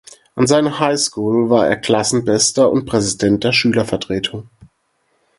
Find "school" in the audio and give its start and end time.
0.97-1.51